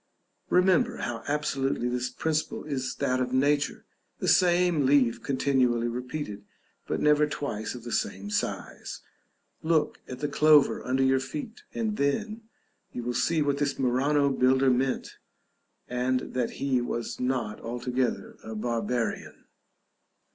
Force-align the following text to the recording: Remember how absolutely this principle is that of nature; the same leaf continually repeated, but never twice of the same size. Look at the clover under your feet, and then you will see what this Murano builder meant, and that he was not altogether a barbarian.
Remember 0.49 0.97
how 0.97 1.21
absolutely 1.27 1.87
this 1.87 2.09
principle 2.09 2.63
is 2.63 2.95
that 2.95 3.19
of 3.19 3.31
nature; 3.31 3.85
the 4.17 4.27
same 4.27 4.83
leaf 4.87 5.21
continually 5.21 5.87
repeated, 5.87 6.43
but 6.87 6.99
never 6.99 7.27
twice 7.27 7.75
of 7.75 7.83
the 7.83 7.91
same 7.91 8.31
size. 8.31 9.01
Look 9.61 9.99
at 10.07 10.17
the 10.17 10.27
clover 10.27 10.83
under 10.83 11.03
your 11.03 11.19
feet, 11.19 11.61
and 11.75 11.97
then 11.97 12.41
you 12.91 13.03
will 13.03 13.13
see 13.13 13.43
what 13.43 13.59
this 13.59 13.77
Murano 13.77 14.29
builder 14.31 14.71
meant, 14.71 15.17
and 15.87 16.33
that 16.33 16.53
he 16.57 16.81
was 16.81 17.19
not 17.19 17.59
altogether 17.61 18.39
a 18.43 18.55
barbarian. 18.55 19.45